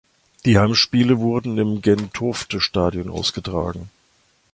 Die 0.45 0.57
Heimspiele 0.57 1.19
wurden 1.19 1.59
im 1.59 1.83
Gentofte 1.83 2.59
Stadion 2.59 3.07
ausgetragen. 3.07 3.91